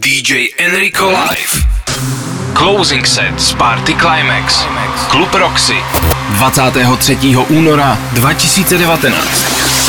[0.00, 1.62] DJ Enrico Live.
[2.54, 4.64] Closing set z Party Climax.
[5.10, 5.74] Klub Roxy.
[6.38, 7.36] 23.
[7.50, 9.79] února 2019.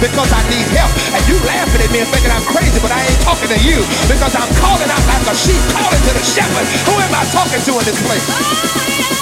[0.00, 0.90] because I need help.
[1.14, 3.82] And you laughing at me and thinking I'm crazy, but I ain't talking to you
[4.06, 6.66] because I'm calling out like a sheep calling to the shepherd.
[6.86, 8.24] Who am I talking to in this place?
[8.30, 9.17] Oh,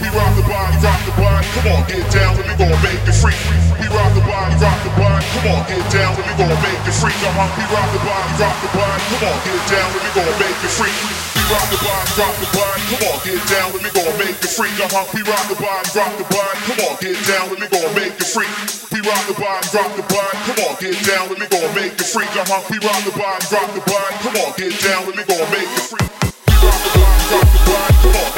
[0.00, 1.46] we rock the body, rock the body.
[1.56, 3.36] Come on, get down me, gonna make you free.
[3.80, 5.24] We rock the body, rock the body.
[5.32, 7.16] Come on, get down me, gonna make you free.
[7.22, 9.02] Come on, we rock the body, rock the body.
[9.10, 10.94] Come on, get down me, gonna make you free.
[11.36, 12.82] We rock the body, rock the body.
[12.90, 14.72] Come on, get down me, gonna make you free.
[14.76, 16.58] Come on, we rock the body, rock the body.
[16.66, 18.50] Come on, get down me, gonna make you free.
[18.92, 20.36] We rock the body, rock the body.
[20.46, 22.28] Come on, get down me, gonna make you free.
[22.36, 24.14] Come on, we rock the body, rock the body.
[24.24, 26.04] Come on, get down me, gonna make you free.
[26.04, 27.94] We rock the body, rock the body.
[28.02, 28.35] Come on,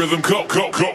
[0.00, 0.89] rhythm, go, go, go,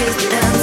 [0.00, 0.59] DJ Enrico